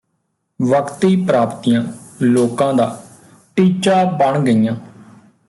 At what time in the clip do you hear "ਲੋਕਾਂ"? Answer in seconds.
2.21-2.73